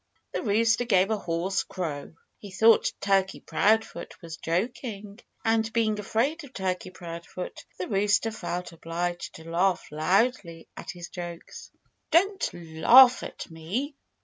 The 0.31 0.41
rooster 0.41 0.83
gave 0.83 1.11
a 1.11 1.17
hoarse 1.19 1.61
crow. 1.61 2.15
He 2.39 2.49
thought 2.49 2.91
Turkey 3.01 3.39
Proudfoot 3.39 4.19
was 4.19 4.37
joking. 4.37 5.19
And 5.45 5.71
being 5.73 5.99
afraid 5.99 6.43
of 6.43 6.53
Turkey 6.53 6.89
Proudfoot, 6.89 7.63
the 7.77 7.87
rooster 7.87 8.31
felt 8.31 8.71
obliged 8.71 9.35
to 9.35 9.47
laugh 9.47 9.91
loudly 9.91 10.67
at 10.75 10.89
his 10.89 11.09
jokes. 11.09 11.69
"Don't 12.09 12.51
laugh 12.51 13.21
at 13.21 13.51
me!" 13.51 13.95